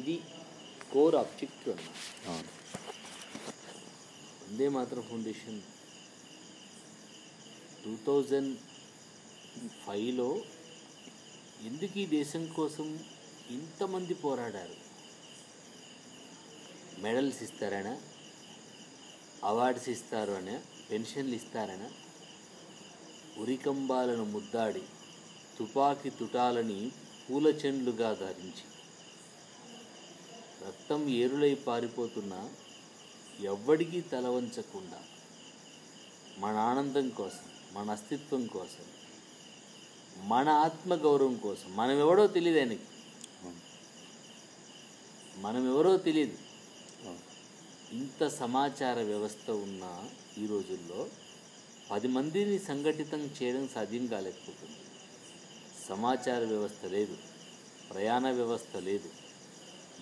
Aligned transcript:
ఇది 0.00 0.14
core 0.92 1.16
objective 1.22 1.70
అన్నమాట. 1.74 2.28
అవును. 2.30 2.50
Vande 4.44 4.68
Mataram 4.68 5.04
foundation 5.10 5.60
two 7.84 7.92
thousand 8.06 8.52
ఫైవ్లో 9.84 10.28
ఎందుకు 11.68 11.98
ఈ 11.98 12.06
దేశం 12.18 12.42
కోసం 12.58 12.86
ఇంతమంది 13.50 14.14
పోరాడారు? 14.14 14.76
మెడల్స్ 17.04 17.40
ఇస్తారనా? 17.42 17.94
అవార్డ్స్ 19.50 19.88
ఇస్తారు 19.94 20.32
అనే? 20.32 20.56
పెన్షన్లు 20.90 21.34
ఇస్తారనా? 21.40 21.88
ఉరికంబాలను 23.42 24.24
ముద్దాడి 24.34 24.84
తుపాకీ 25.58 26.10
తుటాలని 26.18 26.80
పూల 27.24 27.46
చెండ్లుగా 27.62 28.10
ధరించి 28.22 28.64
రక్తం 30.66 31.08
ఏరులై 31.08 31.54
పారిపోతున్నా 31.54 32.50
ఎవ్వడికీ 33.40 34.00
తల 34.00 34.28
వంచకుండా 34.28 35.00
మన 36.38 36.56
ఆనందం 36.56 37.08
కోసం 37.08 37.46
మన 37.72 37.90
అస్తిత్వం 37.90 38.46
కోసం 38.46 38.84
మన 40.24 40.48
ఆత్మగౌరవం 40.48 41.36
కోసం. 41.36 41.76
మనం 41.76 41.98
ఎవడో 41.98 42.26
తెలియదు 42.26 42.58
ఆయనకి. 42.58 42.88
మనం 45.36 45.74
ఎవరో 45.74 45.96
తెలియదు 45.96 46.38
ఇంత 47.92 48.28
సమాచార 48.28 49.02
వ్యవస్థ 49.02 49.50
ఉన్న 49.50 50.08
ఈ 50.38 50.46
రోజుల్లో 50.46 51.08
పది 51.90 52.08
మందిని 52.08 52.58
సంఘటితం 52.58 53.18
చేయడం 53.18 53.68
సాధ్యం 53.74 54.06
కాలేకపోతుంది. 54.06 54.78
సమాచార 55.88 56.44
వ్యవస్థ 56.44 56.84
లేదు. 56.86 57.16
ప్రయాణ 57.90 58.30
వ్యవస్థ 58.30 58.76
లేదు. 58.76 59.10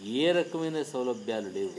ఏ 0.02 0.32
రకమైన 0.32 0.82
సౌలభ్యాలు 0.82 1.48
లేవు. 1.48 1.72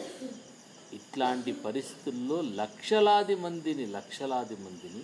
ఇట్లాంటి 0.96 1.52
పరిస్థితుల్లో 1.52 2.42
లక్షలాది 2.42 3.36
మందిని 3.36 3.86
లక్షలాది 3.86 4.56
మందిని 4.56 5.04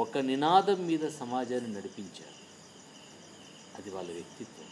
ఒక 0.00 0.18
నినాదం 0.18 0.86
మీద 0.86 1.10
సమాజాన్ని 1.10 1.74
నడిపించారు. 1.74 2.44
అది 3.78 3.90
వాళ్ళ 3.90 4.10
వ్యక్తిత్వం. 4.12 4.66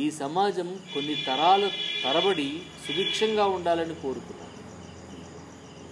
ఈ 0.00 0.10
సమాజం 0.10 0.80
కొన్ని 0.94 1.24
తరాల 1.26 1.70
తరబడి 2.04 2.62
సుభిక్షంగా 2.86 3.46
ఉండాలని 3.46 3.94
కోరుకున్నారు. 3.94 4.54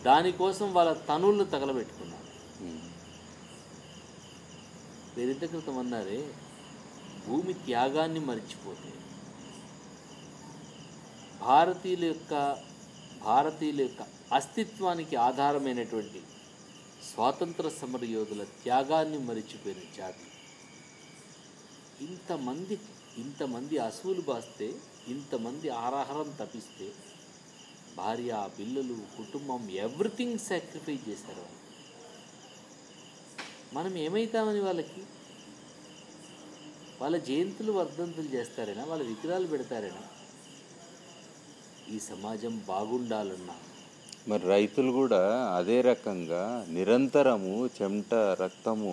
దానికోసం 0.03 0.75
వాళ్ళ 0.75 0.93
తనులను 0.93 1.45
తగలబెట్టుకున్నారు. 1.45 2.23
వేరింత 5.17 5.45
క్రితం 5.45 5.79
అన్నారే 5.79 6.33
భూమి 7.29 7.53
త్యాగాన్ని 7.53 8.21
మర్చిపోతే 8.21 8.93
భారతీయుల 11.43 12.05
యొక్క 12.05 12.35
భారతీయుల 13.25 13.81
యొక్క 13.81 14.03
అస్తిత్వానికి 14.35 15.17
ఆధారమైనటువంటి 15.17 16.23
స్వాతంత్ర 17.13 17.69
సమర 17.69 18.05
యోధుల 18.05 18.45
త్యాగాన్ని 18.45 19.19
మరిచిపోయిన 19.19 19.79
జాతి. 19.97 20.27
ఇంతమంది 22.05 22.81
ఇంతమంది 23.19 23.79
అసువులు 23.79 24.21
బాస్తే 24.21 24.69
ఇంతమంది 25.09 25.69
ఆహారం 25.69 26.31
తప్పిస్తే 26.41 26.93
భార్య 27.97 28.49
పిల్లలు 28.59 28.95
కుటుంబం 29.17 29.71
ఎవ్రీథింగ్ 29.71 30.39
సాక్రిఫైస్ 30.39 31.09
చేశారు 31.09 31.41
వాళ్ళు. 31.41 31.59
మనం 33.75 33.97
ఏమవుతామని 33.97 34.61
వాళ్ళకి? 34.61 35.03
వాళ్ళ 37.01 37.17
జయంతులు 37.17 37.73
వర్ధంతులు 37.73 38.29
చేస్తారైనా? 38.29 38.85
వాళ్ళ 38.85 39.03
విగ్రహాలు 39.05 39.47
పెడతారైనా? 39.47 40.03
ఈ 41.93 41.99
సమాజం 41.99 42.63
బాగుండాలన్నా. 42.69 43.55
మరి 44.29 44.45
రైతులు 44.49 44.91
కూడా 44.93 45.21
అదే 45.57 45.81
రకంగా 45.81 46.43
నిరంతరము 46.69 47.71
చెమట 47.77 48.15
రక్తము 48.15 48.93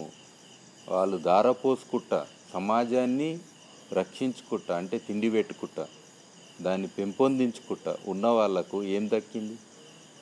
వాళ్ళు 0.90 1.18
దారపోసుకుంట 1.18 2.14
సమాజాన్ని 2.54 3.40
రక్షించుకుంటా 3.94 4.78
అంటే 4.78 4.98
తిండి 4.98 5.30
పెట్టుకుంటా 5.30 5.86
దాన్ని 6.62 6.88
పెంపొందించుకుంటా 6.88 7.98
ఉన్న 8.08 8.28
వాళ్ళకు 8.28 8.84
ఏం 8.84 9.10
దక్కింది? 9.14 9.58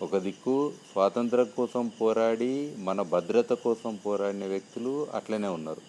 ఒక 0.02 0.18
దిక్కు 0.18 0.74
స్వాతంత్రం 0.92 1.48
కోసం 1.58 1.88
పోరాడి 2.02 2.52
మన 2.78 3.02
భద్రత 3.02 3.54
కోసం 3.54 4.00
పోరాడిన 4.06 4.46
వ్యక్తులు 4.46 5.08
అట్లనే 5.14 5.48
ఉన్నారు. 5.48 5.82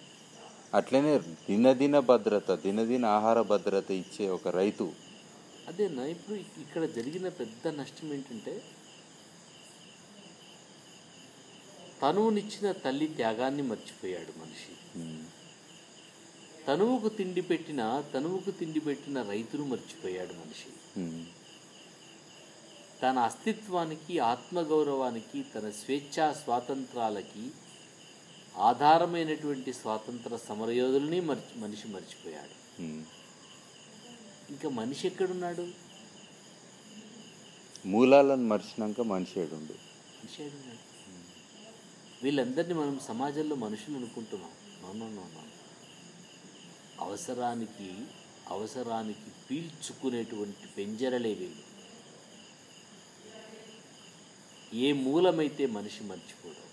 అట్లనే 0.75 1.19
దినదిన 1.19 1.99
భద్రత 1.99 2.51
దినదిన 2.53 3.05
ఆహార 3.07 3.43
భద్రత 3.43 3.91
ఇచ్చే 3.91 4.29
ఒక 4.29 4.49
రైతు 4.49 4.87
అదేనా 5.69 6.05
ఇప్పుడు 6.15 6.37
ఇక్కడ 6.65 6.85
జరిగిన 6.97 7.27
పెద్ద 7.41 7.69
నష్టం 7.81 8.09
ఏంటంటే 8.17 8.55
తనువునిచ్చిన 12.01 12.69
తల్లి 12.85 13.07
త్యాగాన్ని 13.19 13.65
మర్చిపోయాడు 13.71 14.33
మనిషి. 14.41 14.73
తనువుకు 16.67 17.09
తిండి 17.19 17.43
పెట్టిన 17.51 17.83
తనువుకు 18.15 18.51
తిండి 18.61 18.81
పెట్టిన 18.87 19.19
రైతును 19.33 19.65
మర్చిపోయాడు 19.73 20.35
మనిషి. 20.41 20.71
తన 23.03 23.19
అస్తిత్వానికి 23.29 24.15
ఆత్మగౌరవానికి 24.33 25.41
తన 25.55 25.67
స్వేచ్ఛా 25.81 26.27
స్వాతంత్రాలకి 26.43 27.45
ఆధారమైనటువంటి 28.69 29.73
స్వాతంత్ర 29.83 30.37
సమరయోధుల్ని 30.49 31.21
మర్చి 31.29 31.55
మనిషి 31.65 31.89
మర్చిపోయాడు. 31.97 32.57
ఇంకా 34.51 34.69
మనిషి 34.69 35.07
ఎక్కడున్నాడు? 35.07 35.69
మూలాలను 37.87 38.43
మర్చినాక 38.43 39.01
మనిషి 39.01 39.41
ఏడుండు. 39.41 39.73
మనిషి 39.73 40.45
ఎక్కడున్నాడు 40.45 40.79
వీళ్ళందరినీ 42.23 42.75
మనం 42.75 43.01
సమాజంలో 43.09 43.57
మనుషులు 43.57 43.97
అనుకుంటున్నాం. 43.97 44.51
నో. 45.17 45.29
అవసరానికి 47.05 47.95
అవసరానికి 48.49 49.31
పీల్చుకునేటువంటి 49.51 50.67
పెంజరలే 50.77 51.35
వీళ్ళు. 51.35 51.69
ఏ 54.77 54.93
మూలమైతే 54.93 55.67
మనిషి 55.67 56.05
మర్చిపోడు 56.05 56.68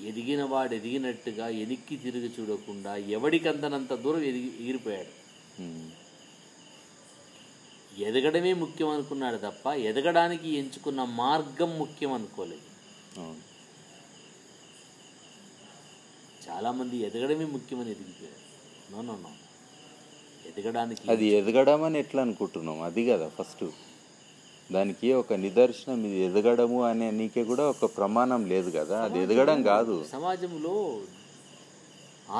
ఎదిగిన 0.00 0.42
వాడు 0.44 0.74
ఎదిగినట్టుగా 0.74 1.48
ఎనిక్కి 1.48 1.96
తిరిగి 1.96 2.30
చూడకుండా 2.40 2.96
ఎవడికి 2.96 3.48
అందనంత 3.48 3.92
దూరం 3.94 4.22
ఎదిగి 4.22 4.62
ఎగిరిపోయాడు. 4.62 5.12
ఎదగడమే 8.00 8.52
ముఖ్యం 8.52 8.88
అనుకున్నాడు 8.88 9.36
తప్ప 9.36 9.66
ఎదగడానికి 9.66 10.48
ఎంచుకున్న 10.48 11.04
మార్గం 11.04 11.78
ముఖ్యం 11.78 12.12
అనుకోలేదు. 12.12 12.66
చాలామంది 16.48 16.96
ఎదగడమే 16.96 17.44
ముఖ్యమని 17.44 17.90
ఎదిగిపోయారు. 17.90 18.42
No 18.92 19.02
no 19.02 19.18
no. 19.22 19.30
ఎదగడానికి 20.48 21.10
అది 21.10 21.26
ఎదగడం 21.26 21.82
అని 21.82 21.98
ఎట్లా 21.98 22.22
అనుకుంటున్నాం? 22.22 22.82
అది 22.82 23.02
కదా 23.08 23.28
ఫస్ట్. 23.28 23.64
దానికి 24.70 25.08
ఒక 25.12 25.32
నిదర్శనం 25.42 26.00
ఇది 26.06 26.18
ఎదగడము 26.24 26.78
అనే 26.84 27.06
నీకే 27.10 27.44
కూడా 27.44 27.64
ఒక 27.68 27.86
ప్రమాణం 27.96 28.40
లేదు 28.46 28.70
కదా. 28.70 28.96
అది 29.04 29.18
ఎదగడం 29.18 29.58
కాదు. 29.62 29.94
సమాజంలో 30.12 30.74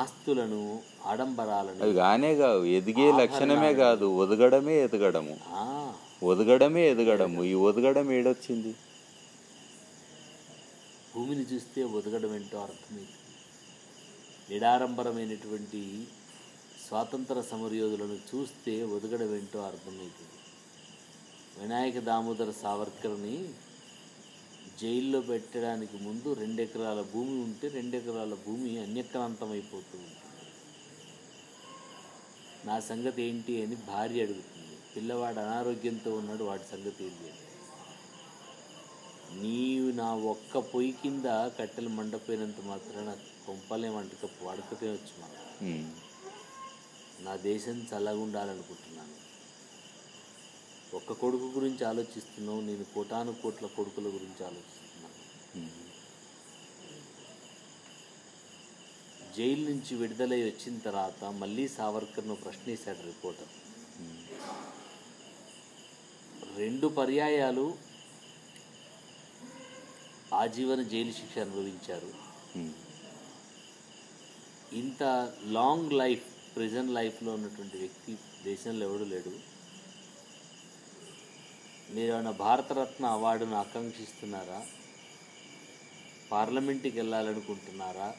ఆస్తులను 0.01 0.59
ఆడంబరాలను 1.05 1.81
అవి 1.83 1.93
కానే 1.93 2.35
కావు 2.35 2.65
ఎదిగే 2.79 3.07
లక్షణమే 3.21 3.71
కాదు. 3.75 4.07
ఒదగడమే 4.23 4.75
ఎదగడము. 4.83 5.35
ఒదగడమే 6.23 6.83
ఎదగడము. 6.89 7.39
ఈ 7.43 7.53
ఒదగడం 7.69 8.11
ఏడొచ్చింది? 8.11 8.73
భూమిని 11.13 11.45
చూస్తే 11.51 11.83
ఒదగడం 11.97 12.31
ఏంటో 12.35 12.57
అర్థమైంది 12.61 13.15
నిడారంబరమైనటువంటి 14.51 15.81
స్వాతంత్ర 16.85 17.41
సమరయోధులను 17.51 18.17
చూస్తే 18.29 18.83
ఒదగడం 18.95 19.31
ఏంటో 19.35 19.59
అర్థమవుతుంది 19.61 20.35
వినాయక 21.59 21.99
దామోదర 21.99 22.51
సావర్కర్ని 22.61 23.35
జైల్లో 24.81 25.19
పెట్టడానికి 25.21 25.97
ముందు 26.05 26.29
రెండు 26.41 26.61
ఎకరాల 26.61 27.01
భూమి 27.13 27.35
ఉంటే 27.45 27.67
రెండు 27.69 27.95
ఎకరాల 27.97 28.33
భూమి 28.45 28.69
అన్యక్రాంతమైపోతూ 28.83 29.95
ఉంటుంది. 29.99 30.25
నా 32.67 32.75
సంగతి 32.89 33.19
ఏంటి 33.23 33.53
అని 33.63 33.75
భార్య 33.89 34.25
అడుగుతుంది. 34.25 34.55
పిల్లవాడు 34.93 35.39
అనారోగ్యంతో 35.39 36.09
ఉన్నాడు 36.19 36.43
వాడి 36.43 36.65
సంగతి 36.71 37.03
ఏంటి 37.07 37.31
నీవు 39.41 39.89
నా 39.97 40.09
ఒక్క 40.31 40.57
పొయ్యి 40.71 40.93
కింద 41.01 41.25
కట్టెలు 41.57 41.89
మండపోయినంత 41.89 42.61
మాత్రాన 42.69 43.09
కొంపలే 43.45 43.89
వంటక 43.89 44.29
వడకతే 44.47 44.87
వచ్చు 44.91 45.15
నా 47.25 47.33
దేశం 47.43 47.77
చల్లగా 47.89 48.21
ఉండాలనుకుంటున్నాను 48.25 49.15
ఒక్క 50.97 51.13
కొడుకు 51.13 51.47
గురించి 51.55 51.83
ఆలోచిస్తున్నావు 51.85 52.61
నేను 52.61 52.85
కోటాను 52.93 53.31
కోట్ల 53.41 53.65
కొడుకుల 53.67 54.07
గురించి 54.15 54.41
ఆలోచిస్తున్నాను. 54.45 54.87
జైలు 59.37 59.63
నుంచి 59.69 59.95
విడుదలై 59.95 60.39
వచ్చిన 60.43 60.77
తర్వాత 60.77 61.23
మళ్ళీ 61.41 61.65
సావర్కర్ను 61.67 62.35
ప్రశ్నిస్తాడు 62.35 63.01
రిపోర్టర్. 63.05 63.53
రెండు 66.57 66.87
పర్యాయాలు 66.87 67.67
ఆజీవన 70.33 70.81
జైలు 70.93 71.13
శిక్ష 71.19 71.37
అనుభవించారు. 71.45 72.11
ఇంత 74.81 75.03
లాంగ్ 75.57 75.93
లైఫ్ 75.93 76.25
ప్రెజెంట్ 76.55 76.91
లైఫ్లో 76.91 77.31
ఉన్నటువంటి 77.33 77.77
వ్యక్తి 77.77 78.11
దేశంలో 78.43 78.83
ఎవడు 78.89 79.03
లేడు. 79.13 79.33
మీరు 81.95 82.13
ఏమైనా 82.13 82.31
భారతరత్న 82.31 83.05
అవార్డును 83.05 83.55
ఆకాంక్షిస్తున్నారా? 83.55 84.67
పార్లమెంట్కి 86.31 86.89
వెళ్ళాలనుకుంటున్నారా? 86.89 88.13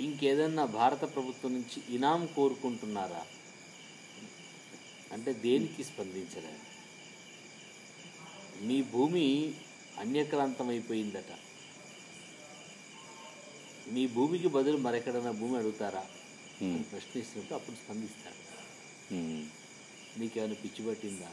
ఇంకేదన్నా 0.00 0.64
భారత 0.64 1.00
ప్రభుత్వం 1.14 1.52
నుంచి 1.54 1.94
ఇనాం 1.94 2.26
కోరుకుంటున్నారా? 2.26 3.26
అంటే 5.12 5.32
దేనికి 5.32 5.84
స్పందించలేదు. 5.84 6.64
మీ 8.62 8.82
భూమి 8.82 9.54
అన్యక్రాంతమైపోయిందట. 9.98 11.30
మీ 13.88 14.06
భూమికి 14.06 14.48
బదులు 14.48 14.76
మరెక్కడైనా 14.76 15.30
భూమి 15.30 15.56
అడుగుతారా? 15.56 16.06
అని 16.62 16.82
ప్రశ్నిస్తున్నప్పుడు 16.82 17.54
అప్పుడు 17.54 17.76
స్పందిస్తాడు 17.76 18.42
నీకేమైనా 20.16 20.56
పిచ్చి 20.62 20.82
పట్టిందా? 20.86 21.30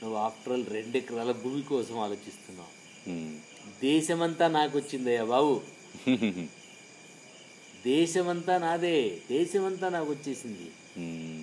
నువ్వు 0.00 0.16
ఆఫ్టర్ 0.18 0.52
ఆల్ 0.52 0.66
రెండు 0.76 0.96
ఎకరాల 1.00 1.32
భూమి 1.42 1.62
కోసం 1.62 1.96
ఆలోచిస్తున్నావు. 1.98 2.72
దేశమంతా 3.82 4.46
నాకు 4.58 4.74
వచ్చిందయ్యా 4.78 5.24
బాబు. 5.34 5.54
దేశమంతా 7.86 8.54
నాదే. 8.58 8.96
దేశమంతా 9.30 9.86
నాకు 9.88 10.08
వచ్చేసింది 10.10 10.68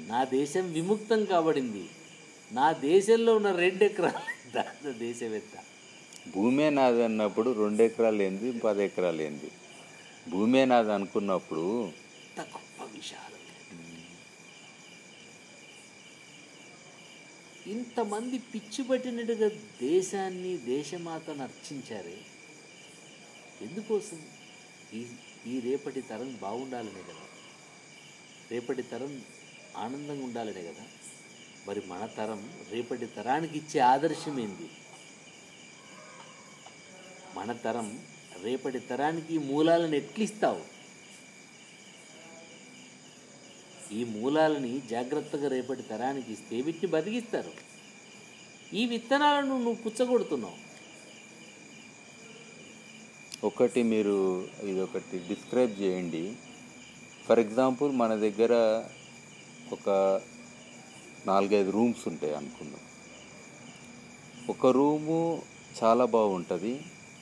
నా 0.09 0.19
దేశం 0.31 0.65
విముక్తం 0.73 1.21
కాబడింది. 1.25 1.83
నా 2.51 2.67
దేశంలో 2.81 3.31
ఉన్న 3.39 3.51
రెండు 3.63 3.83
ఎకరాలు 3.89 4.23
దాని 4.55 4.93
దేశం 4.99 5.31
ఎంత 5.33 5.55
భూమే 6.33 6.69
నాది 6.69 7.01
అన్నప్పుడు 7.03 7.49
రెండు 7.61 7.83
ఎకరాలు 7.83 8.21
ఏంది 8.23 8.49
పది 8.65 8.83
ఎకరాలు 8.83 9.21
ఏంది? 9.21 9.49
భూమే 10.27 10.65
నాది 10.65 10.91
అనుకున్నప్పుడు 10.91 11.63
గొప్ప 12.37 12.83
విషయాలు. 12.95 13.32
ఇంతమంది 17.67 18.37
పిచ్చిపట్టినట్టుగా 18.37 19.47
దేశాన్ని 19.81 20.57
దేశమాతను 20.57 21.43
అర్చించారే? 21.43 22.17
ఎందుకోసం? 23.61 24.21
ఈ 24.93 25.05
ఈ 25.47 25.59
రేపటి 25.59 26.01
తరం 26.01 26.37
బాగుండాలనే 26.41 27.01
కదా. 27.01 27.25
రేపటి 28.51 28.81
తరం 28.81 29.21
ఆనందంగా 29.77 30.23
ఉండాలనే 30.23 30.61
కదా. 30.61 30.87
మరి 31.67 31.81
మన 31.87 32.05
తరం 32.05 32.53
రేపటి 32.71 33.05
తరానికి 33.05 33.57
ఇచ్చే 33.57 33.79
ఆదర్శం 33.79 34.39
ఏంది? 34.39 34.69
మన 37.35 37.51
తరం 37.51 38.05
రేపటి 38.41 38.79
తరానికి 38.79 39.37
మూలాలను 39.37 39.95
ఎట్లిస్తావు? 39.95 40.72
ఈ 43.97 44.01
మూలాలని 44.13 44.73
జాగ్రత్తగా 44.91 45.47
రేపటి 45.55 45.83
తరానికి 45.91 46.29
ఇస్తే 46.35 46.57
వీటిని 46.65 46.89
బతికిస్తారు. 46.95 47.53
ఈ 48.79 48.83
విత్తనాలను 48.91 49.55
నువ్వు 49.65 49.79
పుచ్చగొడుతున్నావు. 49.85 50.59
ఒకటి 53.47 53.81
మీరు 53.93 54.17
ఇది 54.63 54.79
ఒకటి 54.81 55.17
డిస్క్రైబ్ 55.29 55.73
చేయండి. 55.81 56.23
ఫర్ 57.25 57.41
ఎగ్జాంపుల్ 57.45 57.91
మన 58.01 58.13
దగ్గర 58.25 58.53
ఒక 59.75 59.89
నాలుగైదు 61.27 61.71
రూమ్స్ 61.77 62.03
ఉంటాయి 62.07 62.33
అనుకుందాం. 62.39 62.81
ఒక 64.49 64.67
రూము 64.77 65.19
చాలా 65.79 66.05
బాగుంటుంది 66.15 66.73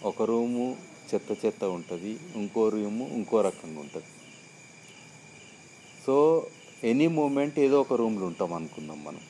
ఒక 0.09 0.21
రూము 0.31 0.65
చెత్త 1.09 1.31
చెత్త 1.45 1.63
ఉంటుంది 1.77 2.11
ఇంకో 2.35 2.63
రూము 2.75 3.05
ఇంకో 3.17 3.41
రకంగా 3.41 3.79
ఉంటుంది. 3.79 4.11
సో 6.05 6.15
ఎనీ 6.89 7.07
మూమెంట్ 7.07 7.59
ఏదో 7.59 7.81
ఒక 7.81 7.93
రూమ్లో 7.93 8.25
ఉంటాం 8.25 8.53
అనుకుందాం 8.53 9.03
మనం. 9.07 9.23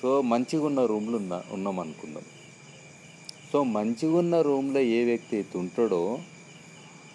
సో 0.00 0.22
మంచిగా 0.22 0.64
ఉన్న 0.64 0.80
రూమ్లో 0.84 1.16
ఉన్న 1.18 1.42
ఉన్నాం 1.52 1.80
అనుకుందాం. 1.80 2.24
సో 3.52 3.62
మంచిగా 3.62 4.16
ఉన్న 4.18 4.40
రూమ్లో 4.40 4.80
ఏ 4.80 5.04
వ్యక్తి 5.04 5.36
అయితే 5.36 5.58
ఉంటాడో 5.58 6.18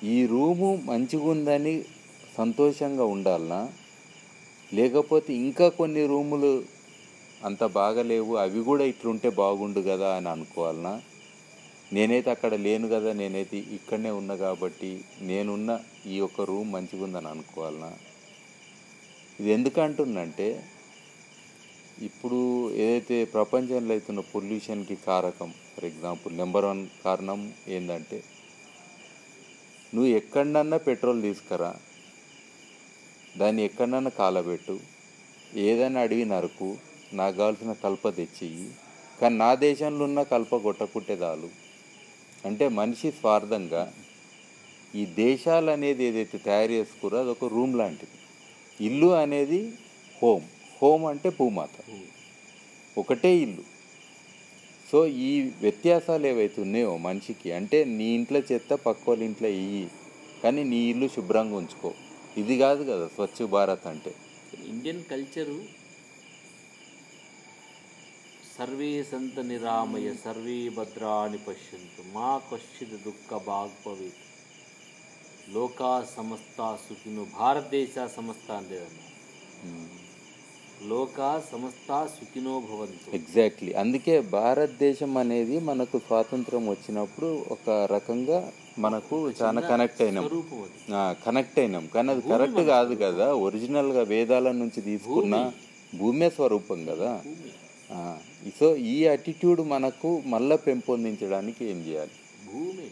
ఈ 0.03 0.25
రూము 0.25 0.69
మంచిగా 0.85 1.23
ఉందని 1.23 1.85
సంతోషంగా 2.37 3.03
ఉండాలనా? 3.03 3.69
లేకపోతే 4.73 5.33
ఇంకా 5.33 5.67
కొన్ని 5.69 6.07
రూములు 6.07 6.63
అంత 7.45 7.63
బాగలేవు 7.63 8.35
అవి 8.35 8.63
కూడా 8.63 8.83
ఇట్లుంటే 8.83 9.29
బాగుండు 9.29 9.81
కదా 9.81 10.15
అని 10.15 10.29
అనుకోవాలనా? 10.29 11.01
నేనైతే 11.93 12.29
అక్కడ 12.31 12.53
లేను 12.55 12.87
కదా 12.87 13.13
నేనైతే 13.13 13.57
ఇక్కడనే 13.57 14.11
ఉన్నా 14.11 14.35
కాబట్టి 14.35 14.91
నేనున్న 15.21 15.79
ఈ 16.07 16.17
యొక్క 16.17 16.41
రూమ్ 16.41 16.73
మంచిగా 16.73 17.03
ఉందని 17.03 17.27
అనుకోవాలనా? 17.27 17.91
ఇది 19.43 19.51
ఎందుకు 19.53 19.79
అంటుందంటే 19.81 20.45
ఇప్పుడు 22.07 22.37
ఏదైతే 22.83 23.17
ప్రపంచంలో 23.33 23.93
అవుతున్న 23.93 24.21
పొల్యూషన్కి 24.29 24.95
కారకం 25.05 25.49
ఫర్ 25.71 25.87
ఎగ్జాంపుల్ 25.89 26.33
నెంబర్ 26.37 26.65
వన్ 26.65 26.83
కారణం 27.05 27.41
ఏంటంటే 27.67 28.19
నువ్వు 29.93 30.09
ఎక్కడన్నా 30.19 30.77
పెట్రోల్ 30.87 31.19
తీసుకురా 31.21 31.71
దాన్ని 33.37 33.63
ఎక్కడన్నా 33.63 34.13
కాలబెట్టు 34.21 34.77
ఏదైనా 35.67 36.05
అడిగి 36.07 36.25
నరకు 36.25 36.69
నాకు 37.13 37.37
కావాల్సిన 37.37 37.75
కల్ప 37.85 38.15
తెచ్చి 38.21 38.49
కానీ 39.21 39.35
నా 39.35 39.51
దేశంలో 39.67 40.03
ఉన్న 40.05 40.23
కల్ప 40.33 40.55
కొట్టకుంటే 40.67 41.17
చాలు. 41.23 41.49
అంటే 42.45 42.67
మనిషి 42.79 43.11
స్వార్థంగా 43.11 43.85
ఈ 44.95 45.05
దేశాలు 45.23 45.71
అనేది 45.71 46.03
ఏదైతే 46.11 46.39
తయారు 46.49 46.73
చేసుకురో 46.79 47.17
అదొక 47.19 47.53
రూమ్ 47.57 47.75
లాంటిది. 47.77 48.17
ఇల్లు 48.81 49.07
అనేది 49.07 49.73
హోమ్. 50.23 50.43
హోమ్ 50.81 51.05
అంటే 51.05 51.29
భూమాత. 51.29 51.69
ఒకటే 52.97 53.37
ఇల్లు. 53.37 53.73
సో 54.91 55.05
ఈ 55.05 55.41
వ్యత్యాసాలు 55.41 56.27
ఏవైతే 56.27 56.61
ఉన్నాయో 56.61 56.97
మనిషికి 56.97 57.51
అంటే 57.51 57.83
నీ 57.83 58.03
ఇంట్లో 58.03 58.39
చెత్త 58.39 58.73
పక్క 58.73 59.09
వాళ్ళ 59.09 59.23
ఇంట్లో 59.23 59.47
ఇయ్యి 59.47 59.89
కానీ 60.43 60.63
నీ 60.63 60.77
ఇల్లు 60.77 61.07
శుభ్రంగా 61.07 61.55
ఉంచుకో. 61.55 61.93
ఇది 62.37 62.57
కాదు 62.57 62.83
కదా 62.83 63.07
స్వచ్ఛ 63.07 63.45
భారత్ 63.47 63.87
అంటే. 63.87 64.15
ఇండియన్ 64.67 65.03
కల్చరు 65.03 65.83
సర్వే 68.57 69.03
సంత 69.03 69.39
నిరామయ 69.39 70.13
సర్వే 70.13 70.69
భద్రాని 70.69 71.37
పశ్యంతు. 71.37 72.13
మా 72.13 72.41
కశ్చిత్ 72.53 73.03
దుఃఖ 73.03 73.33
భాగ్భవేత్ 73.33 74.22
లోకా 75.53 76.05
సమస్త 76.17 76.77
సుఖిను 76.89 77.27
భారతదేశ 77.39 77.95
సమస్త 78.15 78.51
అందేదన్న 78.51 78.99
లోకా 80.89 81.43
సమస్త 81.51 81.89
సుఖినో 82.15 82.53
భవంతు. 82.59 83.09
ఎగ్జాక్ట్లీ 83.15 83.73
అందుకే 83.73 84.15
భారతదేశం 84.21 85.17
అనేది 85.17 85.59
మనకు 85.59 85.97
స్వాతంత్రం 85.99 86.63
వచ్చినప్పుడు 86.69 87.45
ఒక 87.51 87.69
రకంగా 87.91 88.39
మనకు 88.79 89.31
చాలా 89.41 89.61
కనెక్ట్ 89.61 90.01
అయినాం. 90.01 90.25
కనెక్ట్ 91.25 91.59
అయినాం. 91.59 91.87
కానీ 91.87 92.09
అది 92.09 92.21
కరెక్ట్ 92.21 92.63
కాదు 92.67 92.95
కదా. 92.95 93.27
ఒరిజినల్గా 93.45 94.01
వేదాల 94.13 94.51
నుంచి 94.51 94.81
తీసుకున్న 94.81 95.51
భూమే. 95.95 96.29
స్వరూపం 96.29 96.85
కదా. 96.85 97.11
సో 98.59 98.75
ఈ 98.75 98.97
అటిట్యూడ్ 99.07 99.61
మనకు 99.61 100.21
మళ్ళా 100.25 100.55
పెంపొందించడానికి 100.55 101.65
ఏం 101.65 101.79
చేయాలి? 101.87 102.15
భూమి. 102.53 102.89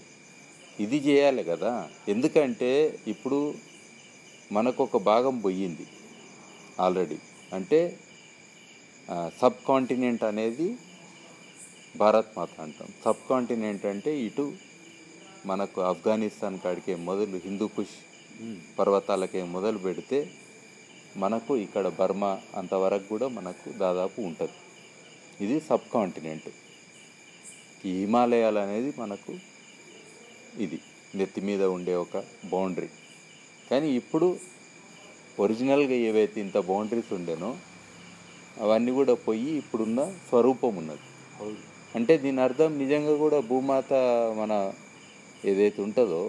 ఇది 0.80 0.98
చేయాలి 1.08 1.44
కదా. 1.50 1.72
ఎందుకంటే 2.14 2.72
ఇప్పుడు 3.14 3.40
మనకు 4.56 4.80
ఒక 4.88 4.98
భాగం 5.12 5.36
పోయింది 5.46 5.86
ఆల్రెడీ. 6.86 7.18
అంటే 7.58 7.80
సబ్ 9.40 9.60
కాంటినెంట్ 9.70 10.24
అనేది 10.32 10.68
భారత్ 12.02 12.32
మాత 12.38 12.56
అంటాం. 12.66 12.90
సబ్ 13.04 13.24
కాంటినెంట్ 13.30 13.86
అంటే 13.92 14.12
ఇటు 14.28 14.46
మనకు 15.50 15.80
ఆఫ్ఘనిస్తాన్ 15.92 16.58
కాడికే 16.64 16.96
మొదలు 17.10 17.38
హిందూ 17.46 17.68
కుష్ 17.76 17.98
పర్వతాలకే 18.78 19.42
మొదలు 19.56 19.80
పెడితే 19.86 20.20
మనకు 21.24 21.54
ఇక్కడ 21.66 21.86
బర్మా 22.00 22.32
అంతవరకు 22.60 23.08
కూడా 23.14 23.28
మనకు 23.38 23.70
దాదాపు 23.84 24.20
ఉంటుంది. 24.30 24.58
ఇది 25.44 25.56
సబ్ 25.70 25.88
కాంటినెంట్ 25.96 26.50
ఈ 27.88 27.92
హిమాలయాలు 28.00 28.60
అనేది 28.66 28.92
మనకు 29.02 29.34
ఇది 30.66 30.78
నెత్తి 31.20 31.42
మీద 31.50 31.64
ఉండే 31.76 31.94
ఒక 32.04 32.18
బౌండరీ. 32.54 32.90
కానీ 33.70 33.88
ఇప్పుడు 34.02 34.28
ఒరిజినల్గా 35.44 35.98
ఏవైతే 36.10 36.38
ఇంత 36.46 36.58
బౌండరీస్ 36.70 37.12
ఉండేనో 37.18 37.52
అవన్నీ 38.64 38.92
కూడా 39.00 39.14
పోయి 39.26 39.50
ఇప్పుడున్న 39.62 40.02
స్వరూపం 40.30 40.74
ఉన్నది. 40.82 41.06
అంటే 41.98 42.14
దీని 42.24 42.42
అర్థం 42.48 42.72
నిజంగా 42.84 43.14
కూడా 43.24 43.40
భూమాత 43.52 43.92
మన 44.40 44.52
ఏదైతే 45.52 45.80
ఉంటుందో 45.88 46.22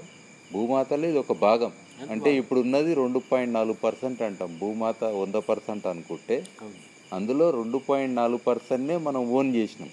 భూమాతలో 0.52 1.06
ఇది 1.12 1.18
ఒక 1.24 1.34
భాగం. 1.48 1.72
అంటే 2.12 2.30
ఇప్పుడు 2.40 2.60
ఉన్నది 2.66 2.90
రెండు 3.02 3.18
పాయింట్ 3.30 3.54
నాలుగు 3.58 3.78
పర్సెంట్ 3.86 4.22
అంటాం. 4.28 4.50
భూమాత 4.62 5.04
వంద 5.20 5.36
పర్సెంట్ 5.50 5.86
అనుకుంటే 5.92 6.36
అందులో 7.18 7.46
రెండు 7.58 7.78
పాయింట్ 7.88 8.14
నాలుగు 8.20 8.42
పర్సెంట్నే 8.48 8.96
మనం 9.06 9.22
ఓన్ 9.38 9.50
చేసినాం. 9.58 9.90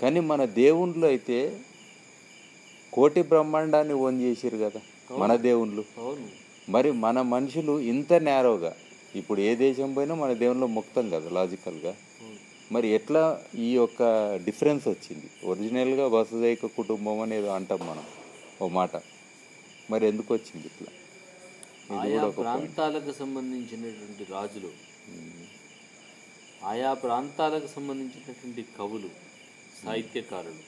కానీ 0.00 0.20
మన 0.30 0.44
దేవుళ్ళు 0.62 1.06
అయితే 1.12 1.38
కోటి 2.92 3.22
బ్రహ్మాండాన్ని 3.30 3.94
ఓన్ 4.04 4.18
చేసిరు 4.24 4.58
కదా 4.64 4.80
మన 5.20 5.32
దేవుళ్ళు. 5.48 5.82
మరి 6.74 6.90
మన 7.04 7.18
మనుషులు 7.34 7.74
ఇంత 7.92 8.12
నేరోగా 8.28 8.72
ఇప్పుడు 9.20 9.40
ఏ 9.48 9.52
దేశం 9.64 9.88
పోయినా 9.96 10.14
మన 10.22 10.32
దేవుళ్ళు 10.42 10.66
మొక్తాం 10.78 11.06
కదా 11.14 11.28
లాజికల్గా. 11.38 11.92
మరి 12.74 12.88
ఎట్లా 12.96 13.22
ఈ 13.66 13.68
యొక్క 13.74 14.02
డిఫరెన్స్ 14.46 14.84
వచ్చింది? 14.92 15.28
ఒరిజినల్గా 15.50 16.04
వసుదైక 16.16 16.66
కుటుంబం 16.78 17.18
అనేది 17.24 17.48
అంటాం 17.56 17.80
మనం 17.90 18.04
ఓ 18.62 18.68
మాట. 18.78 18.92
మరి 19.92 20.04
ఎందుకు 20.10 20.30
వచ్చింది 20.36 20.66
ఇట్లా? 20.70 20.90
ఆయా 22.00 22.24
ప్రాంతాలకు 22.40 23.12
సంబంధించినటువంటి 23.20 24.24
రాజులు 24.34 24.70
ఆయా 26.70 26.90
ప్రాంతాలకు 27.04 27.68
సంబంధించినటువంటి 27.76 28.62
కవులు 28.78 29.10
సాహిత్యకారులు 29.82 30.62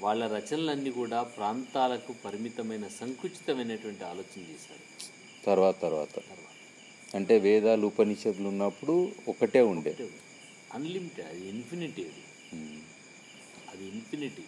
వాళ్ళ 0.00 0.26
రచనలన్నీ 0.26 0.90
కూడా 0.90 1.22
ప్రాంతాలకు 1.22 2.14
పరిమితమైన 2.24 2.86
సంకుచితమైనటువంటి 2.86 4.04
ఆలోచన 4.04 4.40
చేశారు. 4.40 4.84
తర్వాత 5.46 5.82
తర్వాత. 5.82 6.22
అంటే 7.14 7.38
వేదాలు 7.38 7.86
ఉపనిషత్తులు 7.86 8.48
ఉన్నప్పుడు 8.48 9.12
ఒకటే 9.28 9.60
ఉండే. 9.60 9.96
అన్లిమిటెడ్ 10.74 11.26
అది 11.26 11.48
ఇన్ఫినిటీ 11.48 12.02
అది. 12.02 12.24
అది 13.74 13.84
ఇన్ఫినిటీ 13.84 14.42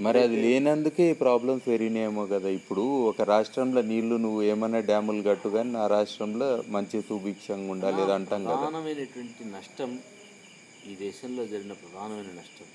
మరి 0.00 0.22
అది 0.22 0.36
లేనందుకే 0.36 1.12
ప్రాబ్లమ్స్ 1.12 1.66
పెరిగినాయేమో 1.66 2.26
కదా. 2.26 2.48
ఇప్పుడు 2.48 2.80
ఒక 2.80 3.22
రాష్ట్రంలో 3.22 3.82
నీళ్ళు 3.82 4.16
నువ్వు 4.16 4.42
ఏమన్నా 4.42 4.80
డ్యాములు 4.80 5.22
కట్టు 5.22 5.48
కానీ 5.48 5.76
ఆ 5.76 5.86
రాష్ట్రంలో 5.86 6.64
మంచి 6.68 7.02
సుభిక్షంగా 7.02 7.70
ఉండాలి 7.70 8.12
అంటాం 8.12 8.44
కదా. 8.44 8.56
ప్రధానమైనటువంటి 8.56 9.44
నష్టం 9.44 9.98
ఈ 10.86 10.94
దేశంలో 10.94 11.46
జరిగిన 11.46 11.72
ప్రధానమైన 11.72 12.26
నష్టం. 12.26 12.66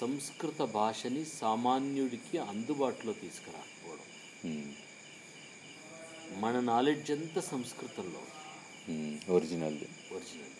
సంస్కృత 0.00 0.62
భాషని 0.62 1.24
సామాన్యుడికి 1.24 2.38
అందుబాటులో 2.38 3.12
తీసుకురాకపోవడం. 3.12 4.74
మన 6.40 6.60
నాలెడ్జ్ 6.60 7.10
అంతా 7.10 7.40
సంస్కృతంలో? 7.40 8.22
ఉమ్. 8.88 9.30
ఒరిజినల్ది 9.30 9.88
ఒరిజినల్ 10.12 10.50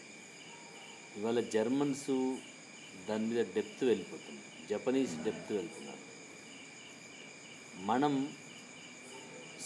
ఇవాళ 1.16 1.40
జర్మన్స్ 1.40 2.36
దాని 3.08 3.26
మీద 3.26 3.46
డెప్త్ 3.54 3.84
వెళ్ళిపోతుంది. 3.84 4.68
జపనీస్ 4.70 5.22
డెప్త్ 5.22 5.52
వెళ్తున్నారు. 5.52 5.98
మనం 7.76 8.32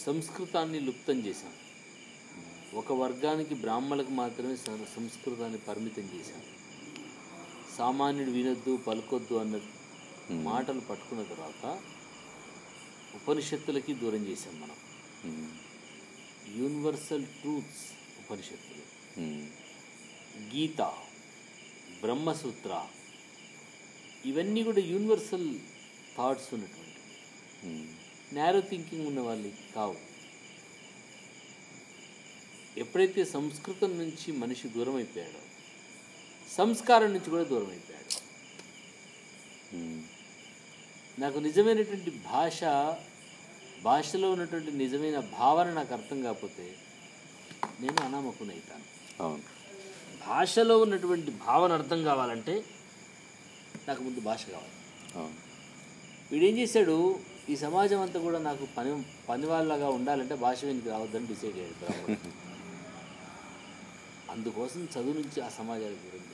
సంస్కృతాన్ని 0.05 0.79
లుప్తం 0.79 1.19
చేశాం. 1.25 1.53
ఒక 2.73 2.91
వర్గానికి 2.91 3.55
బ్రాహ్మణులకు 3.55 4.11
మాత్రమే 4.11 4.55
సంస్కృతాన్ని 4.95 5.57
పరిమితం 5.57 6.19
చేశాం. 6.19 6.41
సామాన్యుడు 7.77 8.31
వినొద్దు 8.31 8.73
పలుకొద్దు 8.87 9.35
అన్న 9.35 9.55
మాటలు 10.47 10.79
పట్టుకున్న 10.79 11.21
తర్వాత 11.23 11.63
ఉపనిషత్తులకి 13.15 13.93
దూరం 13.93 14.21
చేశాం 14.27 14.55
మనం. 14.61 14.77
యూనివర్సల్ 16.57 17.25
ట్రూత్స్ 17.39 17.85
ఉపనిషత్తులు. 18.21 18.83
గీత 20.55 20.81
బ్రహ్మసూత్ర 22.01 22.71
ఇవన్నీ 24.25 24.61
కూడా 24.63 24.81
యూనివర్సల్ 24.91 25.47
థాట్స్ 26.17 26.49
ఉన్నటువంటి 26.53 27.01
నేరో 28.35 28.61
థింకింగ్ 28.61 29.07
ఉన్న 29.07 29.19
వాళ్ళకి 29.19 29.65
కావు. 29.75 29.97
ఎప్పుడైతే 32.77 33.21
సంస్కృతం 33.25 33.91
నుంచి 33.97 34.27
మనిషి 34.43 34.67
దూరం 34.67 34.95
అయిపోయాడో 34.95 35.41
సంస్కారం 36.55 37.09
నుంచి 37.13 37.29
కూడా 37.29 37.45
దూరం 37.49 37.69
అయిపోయాడు. 37.69 37.91
నాకు 41.17 41.37
నిజమైనటువంటి 41.45 42.11
భాష 42.27 42.59
భాషలో 43.83 44.27
ఉన్నటువంటి 44.33 44.71
నిజమైన 44.81 45.17
భావన 45.35 45.67
నాకు 45.77 45.91
అర్థం 45.97 46.17
కాకపోతే 46.25 46.65
నేను 47.81 47.97
అనామకుని 48.05 48.53
అవుతాను 48.55 48.85
అవును 49.19 49.43
భాషలో 50.23 50.75
ఉన్నటువంటి 50.83 51.31
భావన 51.45 51.71
అర్థం 51.79 51.99
కావాలంటే 52.09 52.55
నాకు 53.87 54.01
ముందు 54.05 54.21
భాష 54.27 54.43
కావాలి 54.53 54.73
అవును 55.15 55.35
వీడేం 56.31 56.55
చేశాడు 56.59 56.95
ఈ 57.49 57.55
సమాజం 57.63 57.99
అంతా 58.05 58.19
కూడా 58.25 58.39
నాకు 58.47 58.63
పని 58.77 58.91
పని 59.27 59.45
వాళ్ళగా 59.51 59.87
ఉండాలంటే 59.97 60.35
భాష 60.43 60.59
వెనుక 60.69 60.87
రావద్దని 60.93 61.27
డిసైడ్ 61.31 61.57
అయ్యాడు. 61.57 61.75
అందుకోసం 64.33 64.81
చదువు 64.93 65.15
నుంచి 65.17 65.37
ఆ 65.41 65.49
సమాజానికి 65.57 66.07
ఉమ్. 66.11 66.31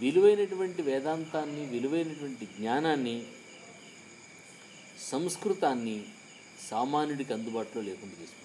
విలువైనటువంటి 0.00 0.82
వేదాంతాన్ని 0.82 1.66
విలువైనటువంటి 1.66 2.44
జ్ఞానాన్ని 2.44 3.26
సంస్కృతాన్ని 5.10 5.96
సామాన్యుడికి 6.70 7.32
అందుబాటులో 7.32 7.82
లేకుండా 7.82 8.16
చేసుకుంటారు 8.22 8.44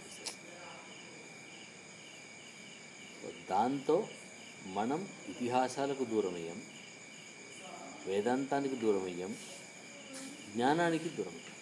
దాంతో 3.50 4.08
మనం 4.68 5.08
ఇతిహాసాలకు 5.30 6.06
దూరమయ్యాం 6.06 6.60
వేదాంతానికి 8.08 8.76
దూరమయ్యాం 8.76 9.36
జ్ఞానానికి 10.56 11.10
దూరమయ్యాం. 11.10 11.56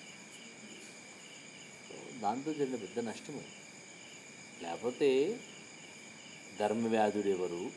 దాంతో 2.21 2.53
జరిగిన 2.53 2.75
పెద్ద 2.75 2.99
నష్టమే. 2.99 3.45
లేకపోతే 4.61 5.09
ధర్మవ్యాధుడు 6.59 7.27
ఎవరు 7.27 7.71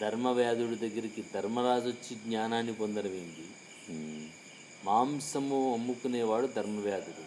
ధర్మవ్యాధుడి 0.00 0.76
దగ్గరికి 0.76 1.24
ధర్మరాజు 1.34 1.88
వచ్చి 1.88 2.14
జ్ఞానాన్ని 2.16 2.72
పొందడం 2.72 3.14
ఏంటి 3.14 3.44
ఉమ్. 3.90 4.26
మాంసము 4.84 5.74
అమ్ముకునేవాడు 5.74 6.46
ధర్మవ్యాధుడు. 6.54 7.24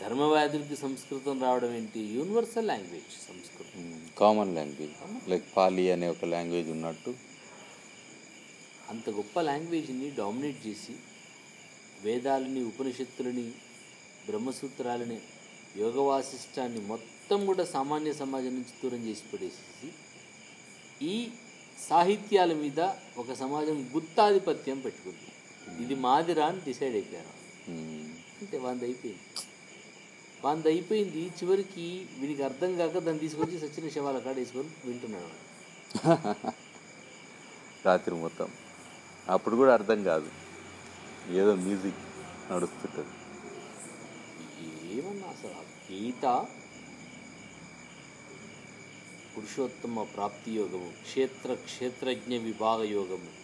ధర్మవ్యాధుడికి 0.00 0.76
సంస్కృతం 0.76 1.42
రావడం 1.42 1.72
ఏంటి? 1.74 2.00
Universal 2.14 2.66
language 2.66 3.12
Samskritam. 3.28 3.82
Common 4.18 4.54
language. 4.54 4.94
Like 5.28 5.44
Pali 5.56 5.92
అనే 5.92 6.08
ఒక 6.08 6.24
లాంగ్వేజ్ 6.24 6.70
ఉన్నట్టు. 6.70 7.12
అంత 8.90 9.10
గొప్ప 9.10 9.40
లాంగ్వేజ్ని 9.40 10.10
డామినేట్ 10.10 10.66
చేసి 10.66 10.94
వేదాలని 12.02 12.62
ఉపనిషత్తులని 12.62 13.46
బ్రహ్మసూత్రాలని 14.26 15.18
యోగ 15.76 16.00
వాసిష్టాన్ని 16.00 16.80
మొత్తం 16.86 17.46
కూడా 17.46 17.64
సామాన్య 17.64 18.12
సమాజం 18.12 18.54
నుంచి 18.54 18.74
దూరం 18.82 19.06
చేసి 19.06 19.22
పడేసేసి 19.32 19.88
ఈ 21.02 21.30
సాహిత్యాల 21.88 22.52
మీద 22.52 22.80
ఒక 23.16 23.32
సమాజం 23.32 23.90
గుత్తాధిపత్యం 23.94 24.80
పెట్టుకుంది. 24.80 25.28
ఇది 25.82 25.94
మాదిరా 25.94 26.46
అని 26.46 26.60
డిసైడ్ 26.60 26.94
అయిపోయారు. 26.94 27.32
అంటే 28.42 28.58
వంద 28.58 28.82
అయిపోయింది. 28.82 29.20
వంద 30.44 30.66
అయిపోయింది. 30.66 31.26
చివరికి 31.26 32.06
వీడికి 32.18 32.42
అర్థం 32.42 32.76
కాక 32.76 32.98
దాన్ని 32.98 33.18
తీసుకొచ్చి 33.18 33.58
సచిన 33.58 33.88
శవాల 33.88 34.18
కాడ 34.18 34.34
వేసుకొని 34.34 34.68
వింటున్నాడు. 34.84 35.52
రాత్రి 37.86 38.14
మొత్తం. 38.14 38.48
అప్పుడు 39.28 39.56
కూడా 39.56 39.72
అర్థం 39.72 40.02
కాదు. 40.02 40.30
ఏదో 41.30 41.54
మ్యూజిక్ 41.54 42.02
నడుస్తుంటుంది. 42.52 43.14
ఏమన్నా 44.94 45.28
అసలు 45.28 45.92
గీత 45.92 46.46
పురుషోత్తమ 49.36 50.02
ప్రాప్తి 50.02 50.52
యోగము 50.52 50.92
క్షేత్ర 51.02 51.54
క్షేత్రజ్ఞ 51.54 52.36
విభాగ 52.36 52.82
యోగము 52.82 53.42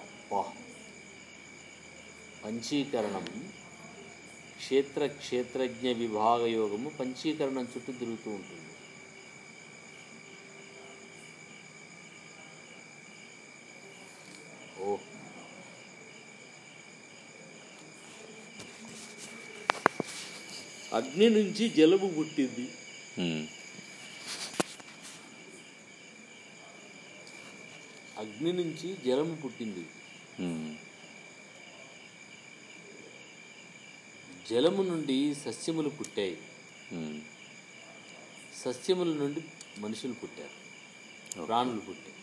అబ్బా. 0.00 0.52
పంచీకరణం. 2.44 3.52
క్షేత్ర 4.56 5.06
క్షేత్రజ్ఞ 5.06 5.92
విభాగ 5.92 6.46
యోగము 6.46 6.88
పంచీకరణం 6.88 7.68
చుట్టూ 7.76 7.92
తిరుగుతూ 7.92 8.30
ఉంటుంది. 8.30 8.62
ఓ. 14.80 14.96
అగ్ని 20.92 21.30
నుంచి 21.30 21.68
జలము 21.68 22.08
పుట్టింది. 22.08 22.68
అగ్ని 28.26 28.52
నుంచి 28.52 28.88
జలము 29.06 29.34
పుట్టింది. 29.36 29.84
జలము 34.50 34.82
నుండి 34.82 35.16
సస్యములు 35.34 35.88
పుట్టాయి. 35.88 36.36
సస్యముల 38.64 39.10
నుండి 39.22 39.42
మనుషులు 39.78 40.12
పుట్టారు. 40.12 40.56
ప్రాణులు 41.46 41.80
పుట్టాయి. 41.80 42.15